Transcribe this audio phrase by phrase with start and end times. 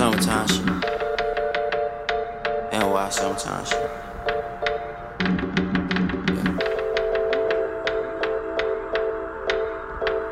[0.00, 0.64] Summertime shit.
[2.72, 3.90] NY summertime shit.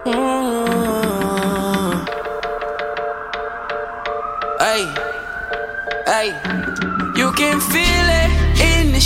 [0.06, 2.08] Mm.
[4.58, 4.85] Hey,
[6.06, 6.28] hey,
[7.14, 8.30] you can feel it
[8.62, 9.00] in the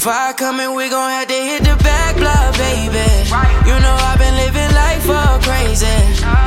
[0.00, 3.02] Fire coming, we gon' have to hit the back block, baby.
[3.66, 5.90] You know I've been living life all crazy.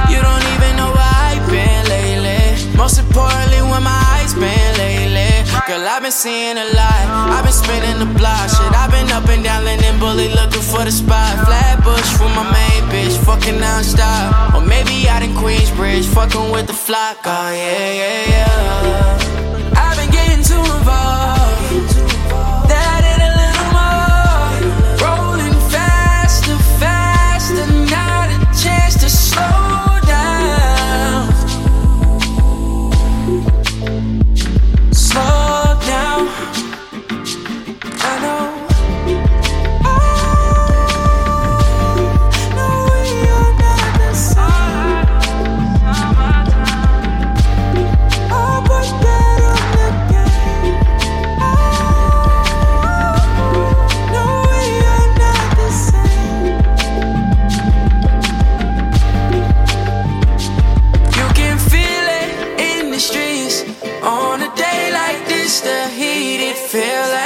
[0.08, 2.78] You don't even know where I've been lately.
[2.78, 5.44] Most importantly, where my eyes been lately.
[5.68, 7.04] Girl, I've been seeing a lot.
[7.36, 8.48] I've been spinning the block.
[8.48, 11.46] Shit, I've been up and down Linden Bully looking for the spot.
[11.46, 14.56] Flatbush for my main bitch, fucking non-stop.
[14.56, 17.18] Or maybe out in Queensbridge, fucking with the flock.
[17.26, 18.61] Oh, yeah, yeah, yeah.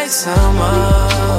[0.07, 1.34] summer.